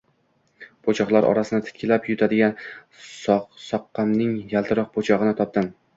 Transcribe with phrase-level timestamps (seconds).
[0.87, 2.57] Po‘choqlar orasini titkilab, yutadigan
[3.09, 5.71] soqqamning yaltiroq po‘chog‘ini topdim.